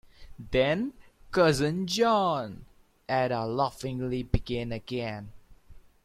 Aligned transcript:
"Then, 0.39 0.93
cousin 1.31 1.85
John 1.85 2.65
—"Ada 3.07 3.45
laughingly 3.45 4.23
began 4.23 4.71
again. 4.71 5.31